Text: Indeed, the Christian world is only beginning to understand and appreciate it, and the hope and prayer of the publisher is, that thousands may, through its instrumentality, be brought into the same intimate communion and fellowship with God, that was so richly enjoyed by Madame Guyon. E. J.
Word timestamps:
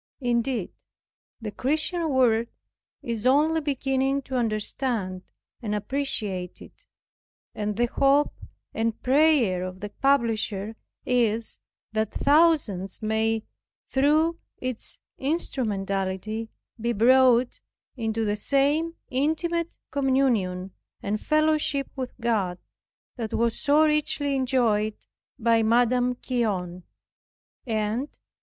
Indeed, 0.21 0.71
the 1.39 1.51
Christian 1.51 2.09
world 2.09 2.47
is 3.03 3.27
only 3.27 3.61
beginning 3.61 4.23
to 4.23 4.35
understand 4.35 5.21
and 5.61 5.75
appreciate 5.75 6.59
it, 6.59 6.87
and 7.53 7.77
the 7.77 7.85
hope 7.85 8.33
and 8.73 8.99
prayer 9.03 9.63
of 9.63 9.79
the 9.79 9.89
publisher 9.89 10.75
is, 11.05 11.59
that 11.91 12.11
thousands 12.11 13.03
may, 13.03 13.43
through 13.89 14.39
its 14.57 14.97
instrumentality, 15.19 16.49
be 16.79 16.93
brought 16.93 17.59
into 17.95 18.25
the 18.25 18.35
same 18.35 18.95
intimate 19.11 19.77
communion 19.91 20.71
and 21.03 21.21
fellowship 21.21 21.91
with 21.95 22.19
God, 22.19 22.57
that 23.17 23.35
was 23.35 23.59
so 23.59 23.83
richly 23.85 24.35
enjoyed 24.35 24.95
by 25.37 25.61
Madame 25.61 26.15
Guyon. 26.23 26.85
E. 27.67 27.73
J. 27.73 28.07